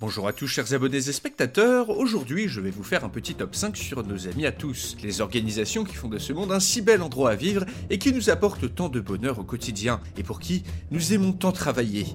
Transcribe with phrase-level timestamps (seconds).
[0.00, 3.54] Bonjour à tous chers abonnés et spectateurs, aujourd'hui je vais vous faire un petit top
[3.54, 6.82] 5 sur nos amis à tous, les organisations qui font de ce monde un si
[6.82, 10.40] bel endroit à vivre et qui nous apportent tant de bonheur au quotidien et pour
[10.40, 12.06] qui nous aimons tant travailler.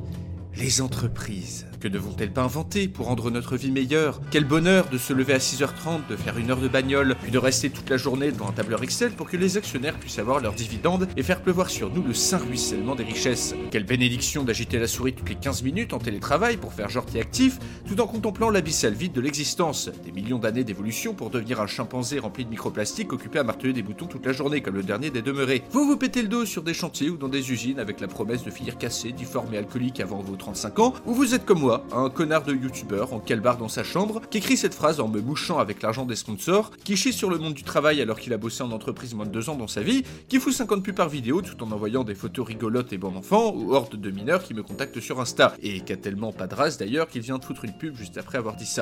[0.58, 1.69] Les entreprises.
[1.80, 4.20] Que ne vont-elles pas inventer pour rendre notre vie meilleure?
[4.32, 7.38] Quel bonheur de se lever à 6h30, de faire une heure de bagnole, puis de
[7.38, 10.56] rester toute la journée devant un tableur Excel pour que les actionnaires puissent avoir leurs
[10.56, 13.56] dividendes et faire pleuvoir sur nous le saint ruissellement des richesses.
[13.72, 17.60] Quelle bénédiction d'agiter la souris toutes les 15 minutes en télétravail pour faire genre actif,
[17.88, 19.90] tout en contemplant l'abyssal vide de l'existence.
[20.04, 23.84] Des millions d'années d'évolution pour devenir un chimpanzé rempli de microplastiques occupé à marteler des
[23.84, 25.64] boutons toute la journée comme le dernier des demeurés.
[25.72, 28.44] Vous vous pétez le dos sur des chantiers ou dans des usines avec la promesse
[28.44, 31.69] de finir cassé, difforme et alcoolique avant vos 35 ans, ou vous êtes comme moi,
[31.92, 35.22] un connard de youtubeur en calbar dans sa chambre, qui écrit cette phrase en me
[35.22, 38.38] mouchant avec l'argent des sponsors, qui chie sur le monde du travail alors qu'il a
[38.38, 41.10] bossé en entreprise moins de deux ans dans sa vie, qui fout 50 pubs par
[41.10, 44.54] vidéo tout en envoyant des photos rigolotes et bon enfants, ou horde de mineurs qui
[44.54, 47.46] me contactent sur Insta, et qui a tellement pas de race d'ailleurs qu'il vient de
[47.46, 48.82] foutre une pub juste après avoir dit ça.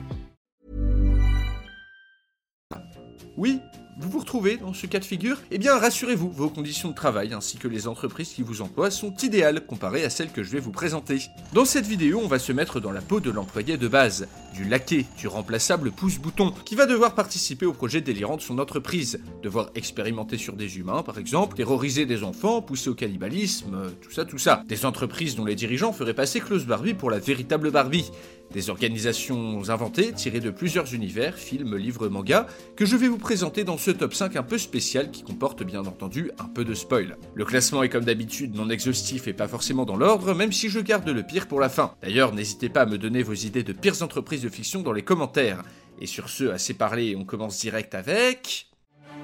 [3.37, 3.59] Oui,
[3.97, 7.33] vous vous retrouvez dans ce cas de figure Eh bien, rassurez-vous, vos conditions de travail
[7.33, 10.59] ainsi que les entreprises qui vous emploient sont idéales comparées à celles que je vais
[10.59, 11.19] vous présenter.
[11.53, 14.63] Dans cette vidéo, on va se mettre dans la peau de l'employé de base, du
[14.63, 19.69] laquais, du remplaçable pouce-bouton, qui va devoir participer au projet délirant de son entreprise, devoir
[19.75, 24.37] expérimenter sur des humains par exemple, terroriser des enfants, pousser au cannibalisme, tout ça, tout
[24.39, 24.63] ça.
[24.67, 28.09] Des entreprises dont les dirigeants feraient passer Klaus Barbie pour la véritable Barbie.
[28.53, 33.63] Des organisations inventées, tirées de plusieurs univers, films, livres, mangas, que je vais vous présenter
[33.63, 37.17] dans ce top 5 un peu spécial qui comporte bien entendu un peu de spoil.
[37.33, 40.79] Le classement est comme d'habitude non exhaustif et pas forcément dans l'ordre, même si je
[40.79, 41.93] garde le pire pour la fin.
[42.01, 45.03] D'ailleurs, n'hésitez pas à me donner vos idées de pires entreprises de fiction dans les
[45.03, 45.63] commentaires.
[46.01, 48.67] Et sur ce, assez parlé, on commence direct avec...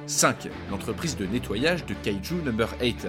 [0.05, 0.47] 5.
[0.71, 3.07] L'entreprise de nettoyage de Kaiju Number 8.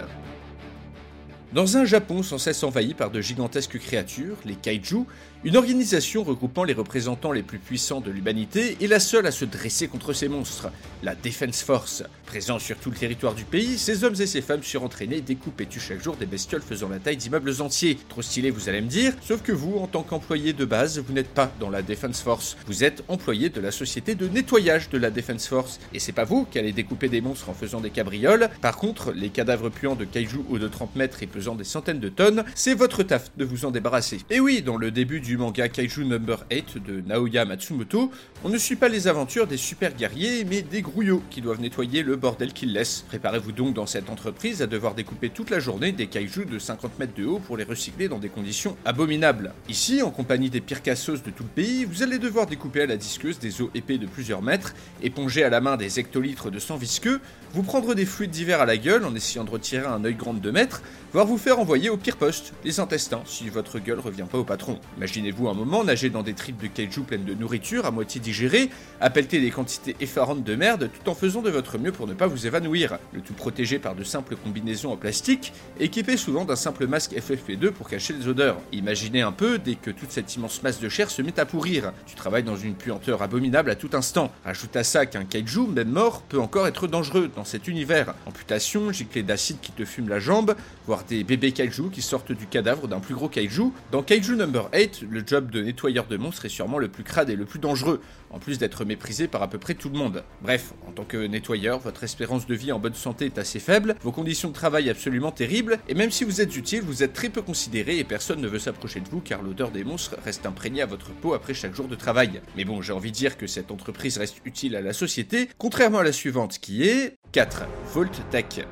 [1.54, 5.06] Dans un Japon sans cesse envahi par de gigantesques créatures, les kaiju,
[5.44, 9.47] une organisation regroupant les représentants les plus puissants de l'humanité est la seule à se
[9.47, 10.69] dresser contre ces monstres,
[11.03, 12.03] la Defense Force.
[12.26, 15.66] Présents sur tout le territoire du pays, ces hommes et ces femmes surentraînés découpent et
[15.66, 17.97] tuent chaque jour des bestioles faisant la taille d'immeubles entiers.
[18.10, 21.14] Trop stylé vous allez me dire, sauf que vous, en tant qu'employé de base, vous
[21.14, 22.58] n'êtes pas dans la Defense Force.
[22.66, 25.81] Vous êtes employé de la société de nettoyage de la Defense Force.
[25.94, 28.50] Et c'est pas vous qui allez découper des monstres en faisant des cabrioles.
[28.60, 32.00] Par contre, les cadavres puants de kaiju hauts de 30 mètres et pesant des centaines
[32.00, 34.19] de tonnes, c'est votre taf de vous en débarrasser.
[34.28, 38.10] Et oui, dans le début du manga Kaiju Number 8 de Naoya Matsumoto,
[38.43, 42.03] on ne suit pas les aventures des super guerriers, mais des grouillots qui doivent nettoyer
[42.03, 43.04] le bordel qu'ils laissent.
[43.06, 46.99] Préparez-vous donc dans cette entreprise à devoir découper toute la journée des kaiju de 50
[46.99, 49.55] mètres de haut pour les recycler dans des conditions abominables.
[49.69, 52.87] Ici, en compagnie des pires cassos de tout le pays, vous allez devoir découper à
[52.87, 54.75] la disqueuse des os épais de plusieurs mètres,
[55.05, 57.20] éponger à la main des hectolitres de sang visqueux,
[57.55, 60.34] vous prendre des fluides divers à la gueule en essayant de retirer un œil grand
[60.34, 60.82] de 2 mètres,
[61.12, 64.44] voire vous faire envoyer au pire poste, les intestins, si votre gueule revient pas au
[64.44, 64.80] patron.
[64.96, 68.70] Imaginez-vous un moment nager dans des tripes de kaiju pleines de nourriture à moitié digérée,
[68.98, 72.14] à pelleter des quantités effarantes de merde tout en faisant de votre mieux pour ne
[72.14, 76.56] pas vous évanouir, le tout protégé par de simples combinaisons en plastique, équipées souvent d'un
[76.56, 78.56] simple masque FFP2 pour cacher les odeurs.
[78.72, 81.92] Imaginez un peu dès que toute cette immense masse de chair se met à pourrir.
[82.06, 84.32] Tu travailles dans une puanteur abominable à tout instant.
[84.46, 88.14] Rajoute à ça qu'un kaiju, même mort, peut encore être dangereux dans cet univers.
[88.24, 92.31] Amputation, giclée d'acide qui te fume la jambe, voire des ces bébés kaiju qui sortent
[92.31, 93.73] du cadavre d'un plus gros kaiju.
[93.91, 97.29] Dans Kaiju Number 8, le job de nettoyeur de monstres est sûrement le plus crade
[97.29, 98.00] et le plus dangereux,
[98.31, 100.23] en plus d'être méprisé par à peu près tout le monde.
[100.43, 103.97] Bref, en tant que nettoyeur, votre espérance de vie en bonne santé est assez faible,
[104.03, 107.31] vos conditions de travail absolument terribles, et même si vous êtes utile, vous êtes très
[107.31, 110.82] peu considéré et personne ne veut s'approcher de vous car l'odeur des monstres reste imprégnée
[110.82, 112.41] à votre peau après chaque jour de travail.
[112.56, 115.99] Mais bon, j'ai envie de dire que cette entreprise reste utile à la société, contrairement
[115.99, 117.65] à la suivante qui est 4.
[117.93, 118.65] Volt Tech.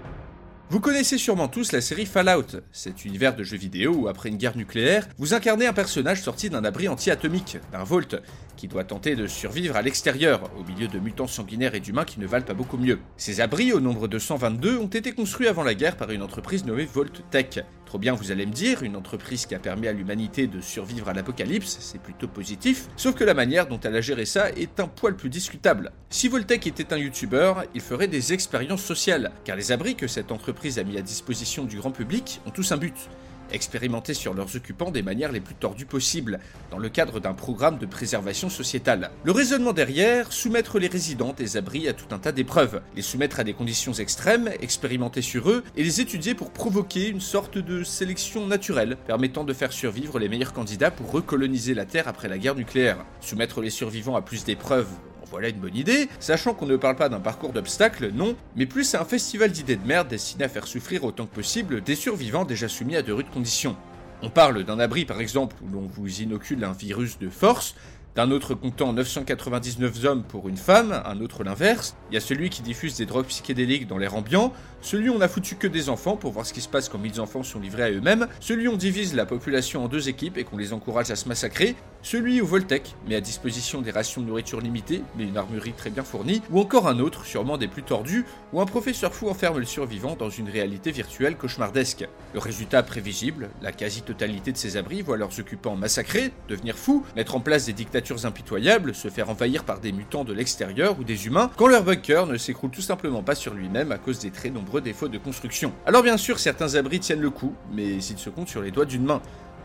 [0.69, 4.37] Vous connaissez sûrement tous la série Fallout, cet univers de jeux vidéo où après une
[4.37, 8.21] guerre nucléaire, vous incarnez un personnage sorti d'un abri anti-atomique, d'un Volt,
[8.57, 12.21] qui doit tenter de survivre à l'extérieur, au milieu de mutants sanguinaires et d'humains qui
[12.21, 12.99] ne valent pas beaucoup mieux.
[13.17, 16.65] Ces abris, au nombre de 122, ont été construits avant la guerre par une entreprise
[16.65, 17.61] nommée Volt Tech.
[17.85, 21.09] Trop bien, vous allez me dire, une entreprise qui a permis à l'humanité de survivre
[21.09, 24.81] à l'apocalypse, c'est plutôt positif, sauf que la manière dont elle a géré ça est
[24.81, 25.93] un poil plus discutable.
[26.11, 30.33] Si Voltec était un youtubeur, il ferait des expériences sociales, car les abris que cette
[30.33, 33.09] entreprise a mis à disposition du grand public ont tous un but
[33.53, 36.41] expérimenter sur leurs occupants des manières les plus tordues possibles,
[36.71, 39.11] dans le cadre d'un programme de préservation sociétale.
[39.25, 43.41] Le raisonnement derrière, soumettre les résidents des abris à tout un tas d'épreuves, les soumettre
[43.41, 47.83] à des conditions extrêmes, expérimenter sur eux, et les étudier pour provoquer une sorte de
[47.85, 52.39] sélection naturelle, permettant de faire survivre les meilleurs candidats pour recoloniser la Terre après la
[52.39, 53.05] guerre nucléaire.
[53.21, 54.89] Soumettre les survivants à plus d'épreuves,
[55.31, 58.95] voilà une bonne idée, sachant qu'on ne parle pas d'un parcours d'obstacles, non, mais plus
[58.95, 62.69] un festival d'idées de merde destiné à faire souffrir autant que possible des survivants déjà
[62.69, 63.77] soumis à de rudes conditions.
[64.23, 67.75] On parle d'un abri par exemple où l'on vous inocule un virus de force,
[68.17, 71.95] d'un autre comptant 999 hommes pour une femme, un autre l'inverse.
[72.11, 75.21] Il y a celui qui diffuse des drogues psychédéliques dans l'air ambiant, celui où on
[75.21, 77.61] a foutu que des enfants pour voir ce qui se passe quand 1000 enfants sont
[77.61, 80.73] livrés à eux-mêmes, celui où on divise la population en deux équipes et qu'on les
[80.73, 85.03] encourage à se massacrer, celui où Voltec met à disposition des rations de nourriture limitées,
[85.19, 88.61] mais une armurerie très bien fournie, ou encore un autre, sûrement des plus tordus, où
[88.63, 92.07] un professeur fou enferme le survivant dans une réalité virtuelle cauchemardesque.
[92.33, 97.35] Le résultat prévisible, la quasi-totalité de ces abris voit leurs occupants massacrés, devenir fous, mettre
[97.35, 101.27] en place des dictatures impitoyables, se faire envahir par des mutants de l'extérieur ou des
[101.27, 104.51] humains, quand leur bunker ne s'écroule tout simplement pas sur lui-même à cause des très
[104.51, 105.73] nombreux défauts de construction.
[105.87, 108.85] Alors bien sûr, certains abris tiennent le coup, mais ils se comptent sur les doigts
[108.85, 109.21] d'une main.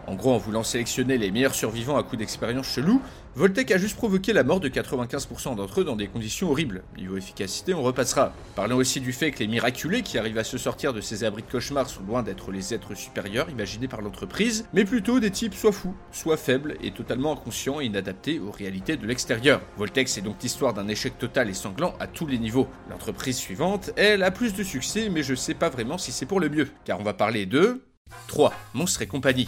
[0.07, 3.01] En gros, en voulant sélectionner les meilleurs survivants à coup d'expérience chelou,
[3.33, 6.83] Voltec a juste provoqué la mort de 95% d'entre eux dans des conditions horribles.
[6.98, 8.33] Niveau efficacité, on repassera.
[8.56, 11.44] Parlons aussi du fait que les miraculés qui arrivent à se sortir de ces abris
[11.44, 15.53] de cauchemar sont loin d'être les êtres supérieurs imaginés par l'entreprise, mais plutôt des types
[15.53, 19.62] soit fous, soit faibles et totalement inconscients et inadaptés aux réalités de l'extérieur.
[19.77, 22.68] Voltec, c'est donc l'histoire d'un échec total et sanglant à tous les niveaux.
[22.89, 26.42] L'entreprise suivante, elle, a plus de succès, mais je sais pas vraiment si c'est pour
[26.42, 27.81] le mieux, car on va parler de
[28.27, 28.54] 3.
[28.74, 29.47] Monstres et compagnie.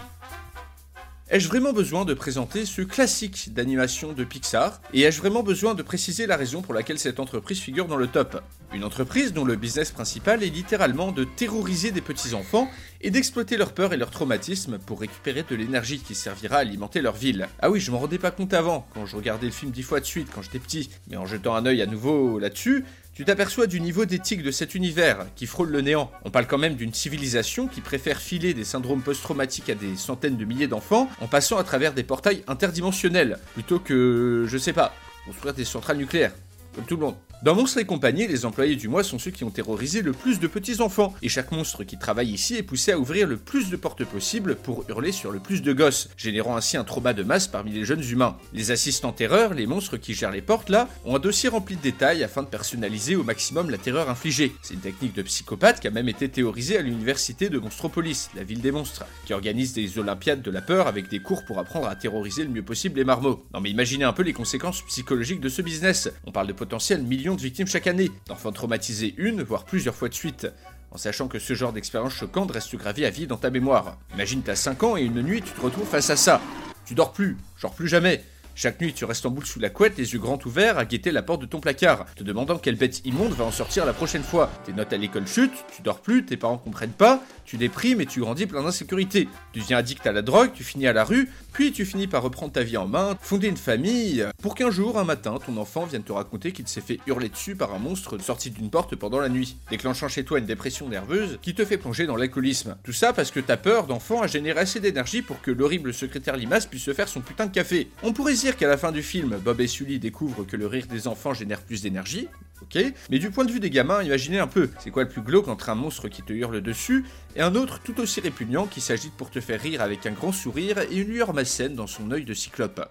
[1.30, 5.82] Ai-je vraiment besoin de présenter ce classique d'animation de Pixar Et ai-je vraiment besoin de
[5.82, 8.44] préciser la raison pour laquelle cette entreprise figure dans le top?
[8.74, 13.72] Une entreprise dont le business principal est littéralement de terroriser des petits-enfants et d'exploiter leur
[13.72, 17.48] peur et leur traumatisme pour récupérer de l'énergie qui servira à alimenter leur ville.
[17.62, 20.02] Ah oui, je m'en rendais pas compte avant, quand je regardais le film dix fois
[20.02, 23.68] de suite quand j'étais petit, mais en jetant un œil à nouveau là-dessus, tu t'aperçois
[23.68, 26.10] du niveau d'éthique de cet univers qui frôle le néant.
[26.26, 30.36] On parle quand même d'une civilisation qui préfère filer des syndromes post-traumatiques à des centaines
[30.36, 34.96] de milliers d'enfants en passant à travers des portails interdimensionnels, plutôt que, je sais pas,
[35.28, 36.34] construire des centrales nucléaires,
[36.74, 37.16] comme tout le monde.
[37.44, 40.40] Dans Monstres et compagnie, les employés du mois sont ceux qui ont terrorisé le plus
[40.40, 43.76] de petits-enfants, et chaque monstre qui travaille ici est poussé à ouvrir le plus de
[43.76, 47.48] portes possibles pour hurler sur le plus de gosses, générant ainsi un trauma de masse
[47.48, 48.38] parmi les jeunes humains.
[48.54, 51.82] Les assistants terreur, les monstres qui gèrent les portes là, ont un dossier rempli de
[51.82, 54.54] détails afin de personnaliser au maximum la terreur infligée.
[54.62, 58.46] C'est une technique de psychopathe qui a même été théorisée à l'université de Monstropolis, la
[58.46, 61.90] ville des monstres, qui organise des olympiades de la peur avec des cours pour apprendre
[61.90, 63.46] à terroriser le mieux possible les marmots.
[63.54, 66.10] Non mais imaginez un peu les conséquences psychologiques de ce business.
[66.26, 70.14] On parle de potentiels millions victimes chaque année, d'enfants traumatisés une, voire plusieurs fois de
[70.14, 70.48] suite,
[70.92, 73.98] en sachant que ce genre d'expérience choquante reste gravé à vie dans ta mémoire.
[74.14, 76.42] Imagine t'as 5 ans et une nuit tu te retrouves face à ça.
[76.86, 78.24] Tu dors plus, genre plus jamais.
[78.56, 81.10] Chaque nuit, tu restes en boule sous la couette, les yeux grands ouverts, à guetter
[81.10, 84.22] la porte de ton placard, te demandant quelle bête immonde va en sortir la prochaine
[84.22, 84.52] fois.
[84.64, 88.06] Tes notes à l'école chutent, tu dors plus, tes parents comprennent pas, tu déprimes et
[88.06, 89.28] tu grandis plein d'insécurité.
[89.54, 92.22] Tu deviens addict à la drogue, tu finis à la rue, puis tu finis par
[92.22, 95.86] reprendre ta vie en main, fonder une famille, pour qu'un jour, un matin, ton enfant
[95.86, 99.20] vienne te raconter qu'il s'est fait hurler dessus par un monstre sorti d'une porte pendant
[99.20, 102.78] la nuit, déclenchant chez toi une dépression nerveuse qui te fait plonger dans l'alcoolisme.
[102.84, 106.38] Tout ça parce que ta peur d'enfant a généré assez d'énergie pour que l'horrible secrétaire
[106.38, 107.90] Limas puisse se faire son putain de café.
[108.04, 110.86] On pourrait dire qu'à la fin du film, Bob et Sully découvrent que le rire
[110.88, 112.28] des enfants génère plus d'énergie,
[112.62, 112.78] ok
[113.10, 115.48] Mais du point de vue des gamins, imaginez un peu, c'est quoi le plus glauque
[115.48, 117.06] entre un monstre qui te hurle dessus
[117.38, 120.34] et un autre tout aussi répugnant qui s'agite pour te faire rire avec un grand
[120.34, 122.82] sourire et une lueur malsaine dans son œil de cyclope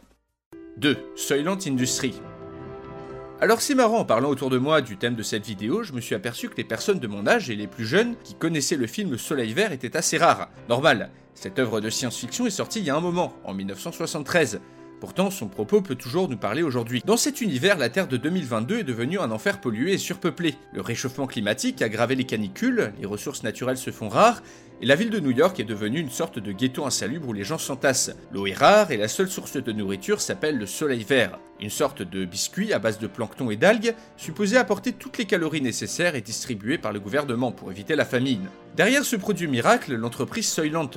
[0.78, 0.96] 2.
[1.16, 2.14] Soylent Industry
[3.38, 6.00] Alors c'est marrant, en parlant autour de moi du thème de cette vidéo, je me
[6.00, 8.86] suis aperçu que les personnes de mon âge et les plus jeunes qui connaissaient le
[8.86, 10.48] film Soleil Vert étaient assez rares.
[10.70, 14.58] Normal, cette œuvre de science-fiction est sortie il y a un moment, en 1973.
[15.02, 17.02] Pourtant, son propos peut toujours nous parler aujourd'hui.
[17.04, 20.54] Dans cet univers, la Terre de 2022 est devenue un enfer pollué et surpeuplé.
[20.72, 24.44] Le réchauffement climatique a aggravé les canicules, les ressources naturelles se font rares,
[24.80, 27.42] et la ville de New York est devenue une sorte de ghetto insalubre où les
[27.42, 28.12] gens s'entassent.
[28.32, 32.02] L'eau est rare et la seule source de nourriture s'appelle le soleil vert, une sorte
[32.02, 36.20] de biscuit à base de plancton et d'algues, supposé apporter toutes les calories nécessaires et
[36.20, 38.48] distribué par le gouvernement pour éviter la famine.
[38.76, 40.90] Derrière ce produit miracle, l'entreprise Soylent,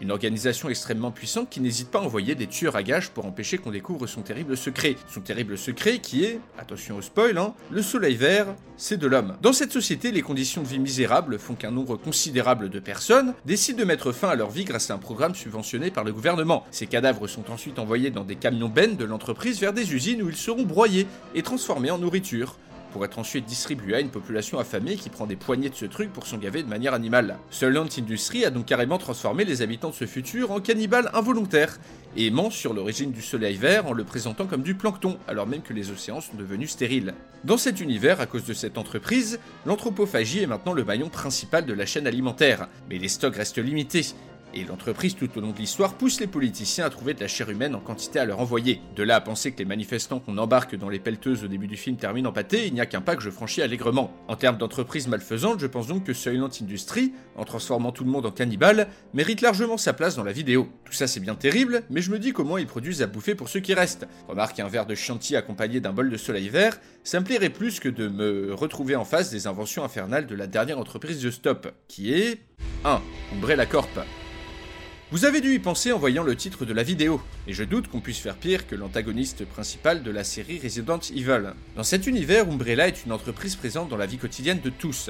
[0.00, 3.58] une organisation extrêmement puissante qui n'hésite pas à envoyer des tueurs à gages pour empêcher
[3.58, 4.96] qu'on découvre son terrible secret.
[5.12, 9.36] Son terrible secret qui est, attention au spoil, hein, le soleil vert, c'est de l'homme.
[9.42, 13.78] Dans cette société, les conditions de vie misérables font qu'un nombre considérable de personnes décident
[13.78, 16.64] de mettre fin à leur vie grâce à un programme subventionné par le gouvernement.
[16.70, 20.28] Ces cadavres sont ensuite envoyés dans des camions bennes de l'entreprise vers des usines où
[20.28, 22.56] ils seront broyés et transformés en nourriture
[22.92, 26.12] pour être ensuite distribué à une population affamée qui prend des poignées de ce truc
[26.12, 27.38] pour s'en gaver de manière animale.
[27.50, 31.78] Soylent Industries a donc carrément transformé les habitants de ce futur en cannibales involontaires,
[32.16, 35.62] et ment sur l'origine du soleil vert en le présentant comme du plancton, alors même
[35.62, 37.14] que les océans sont devenus stériles.
[37.44, 41.72] Dans cet univers, à cause de cette entreprise, l'anthropophagie est maintenant le maillon principal de
[41.72, 44.06] la chaîne alimentaire, mais les stocks restent limités,
[44.58, 47.48] et l'entreprise tout au long de l'histoire pousse les politiciens à trouver de la chair
[47.50, 48.80] humaine en quantité à leur envoyer.
[48.96, 51.76] De là à penser que les manifestants qu'on embarque dans les pelleteuses au début du
[51.76, 54.12] film terminent en pâté, il n'y a qu'un pas que je franchis allègrement.
[54.28, 58.26] En termes d'entreprise malfaisante, je pense donc que Soylent Industries, en transformant tout le monde
[58.26, 60.68] en cannibale, mérite largement sa place dans la vidéo.
[60.84, 63.48] Tout ça c'est bien terrible, mais je me dis comment ils produisent à bouffer pour
[63.48, 64.06] ceux qui restent.
[64.28, 67.80] Remarque un verre de chantilly accompagné d'un bol de soleil vert, ça me plairait plus
[67.80, 71.72] que de me retrouver en face des inventions infernales de la dernière entreprise de Stop,
[71.88, 72.40] qui est
[72.84, 73.00] 1.
[73.32, 73.88] Umbrella Corp.
[75.10, 77.88] Vous avez dû y penser en voyant le titre de la vidéo, et je doute
[77.88, 81.54] qu'on puisse faire pire que l'antagoniste principal de la série Resident Evil.
[81.76, 85.08] Dans cet univers, Umbrella est une entreprise présente dans la vie quotidienne de tous.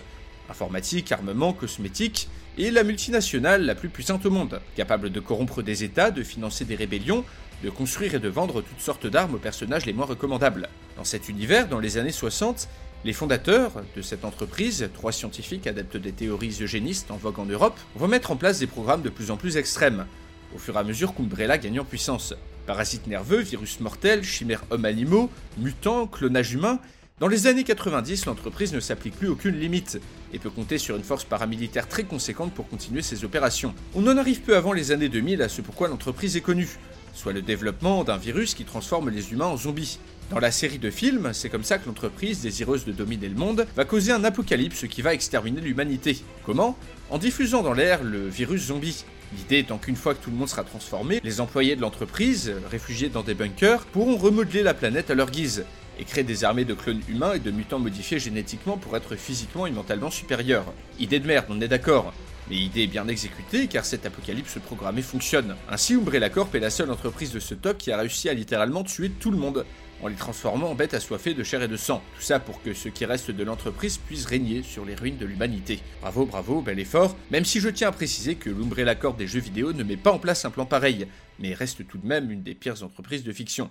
[0.49, 2.29] Informatique, armement, cosmétique,
[2.59, 6.65] et la multinationale la plus puissante au monde, capable de corrompre des États, de financer
[6.65, 7.25] des rébellions,
[7.65, 10.69] de construire et de vendre toutes sortes d'armes aux personnages les moins recommandables.
[10.97, 12.69] Dans cet univers, dans les années 60,
[13.05, 17.79] les fondateurs de cette entreprise, trois scientifiques adeptes des théories eugénistes en vogue en Europe,
[17.95, 20.07] vont mettre en place des programmes de plus en plus extrêmes,
[20.55, 22.35] au fur et à mesure qu'Umbrella gagne en puissance.
[22.67, 26.81] Parasites nerveux, virus mortels, chimères hommes-animaux, mutants, clonage humain,
[27.21, 30.01] dans les années 90, l'entreprise ne s'applique plus aucune limite
[30.33, 33.75] et peut compter sur une force paramilitaire très conséquente pour continuer ses opérations.
[33.97, 36.79] On en arrive peu avant les années 2000 à ce pourquoi l'entreprise est connue,
[37.19, 39.99] soit le développement d'un virus qui transforme les humains en zombies.
[40.31, 43.67] Dans la série de films, c'est comme ça que l'entreprise, désireuse de dominer le monde,
[43.75, 46.19] va causer un apocalypse qui va exterminer l'humanité.
[46.47, 46.79] Comment?
[47.11, 49.05] En diffusant dans l'air le virus zombie.
[49.37, 53.09] L'idée étant qu'une fois que tout le monde sera transformé, les employés de l'entreprise, réfugiés
[53.09, 55.65] dans des bunkers, pourront remodeler la planète à leur guise,
[55.99, 59.67] et créer des armées de clones humains et de mutants modifiés génétiquement pour être physiquement
[59.67, 60.73] et mentalement supérieurs.
[61.01, 62.15] Idée de merde, on est d'accord.
[62.51, 65.55] Mais idée bien exécutée car cet apocalypse programmé fonctionne.
[65.71, 68.85] Ainsi, Umbrella Corp est la seule entreprise de ce top qui a réussi à littéralement
[68.85, 69.67] tuer tout le monde,
[70.03, 72.03] en les transformant en bêtes assoiffées de chair et de sang.
[72.17, 75.27] Tout ça pour que ce qui reste de l'entreprise puisse régner sur les ruines de
[75.27, 75.81] l'humanité.
[76.01, 79.41] Bravo, bravo, bel effort, même si je tiens à préciser que l'Umbrella Corp des jeux
[79.41, 81.07] vidéo ne met pas en place un plan pareil,
[81.39, 83.71] mais reste tout de même une des pires entreprises de fiction.